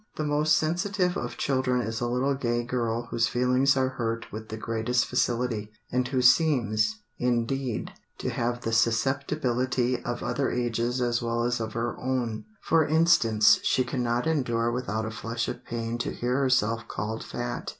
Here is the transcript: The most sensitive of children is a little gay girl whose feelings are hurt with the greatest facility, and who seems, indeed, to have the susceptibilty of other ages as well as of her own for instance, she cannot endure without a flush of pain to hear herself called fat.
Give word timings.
The 0.15 0.23
most 0.23 0.57
sensitive 0.57 1.15
of 1.15 1.37
children 1.37 1.79
is 1.79 2.01
a 2.01 2.07
little 2.07 2.33
gay 2.33 2.63
girl 2.63 3.03
whose 3.11 3.27
feelings 3.27 3.77
are 3.77 3.89
hurt 3.89 4.31
with 4.31 4.49
the 4.49 4.57
greatest 4.57 5.05
facility, 5.05 5.71
and 5.91 6.07
who 6.07 6.23
seems, 6.23 7.03
indeed, 7.19 7.91
to 8.17 8.31
have 8.31 8.61
the 8.61 8.71
susceptibilty 8.71 10.03
of 10.03 10.23
other 10.23 10.49
ages 10.49 11.01
as 11.01 11.21
well 11.21 11.43
as 11.43 11.59
of 11.59 11.73
her 11.73 11.95
own 11.99 12.45
for 12.61 12.83
instance, 12.87 13.59
she 13.61 13.83
cannot 13.83 14.25
endure 14.25 14.71
without 14.71 15.05
a 15.05 15.11
flush 15.11 15.47
of 15.47 15.63
pain 15.63 15.99
to 15.99 16.09
hear 16.09 16.39
herself 16.39 16.87
called 16.87 17.23
fat. 17.23 17.69